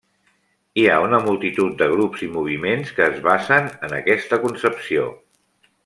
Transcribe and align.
Hi 0.83 0.85
ha 0.91 0.95
una 1.07 1.19
multitud 1.25 1.75
de 1.83 1.89
grups 1.91 2.23
i 2.29 2.31
moviments 2.37 2.95
que 3.01 3.05
es 3.11 3.21
basen 3.29 3.71
en 3.89 3.95
aquesta 3.99 4.41
concepció. 4.47 5.07